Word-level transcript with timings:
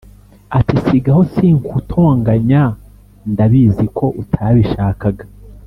ati"sigaho 0.59 1.21
sinkutonganya 1.33 2.63
ndabiziko 3.31 4.03
utabishakaga" 4.21 5.25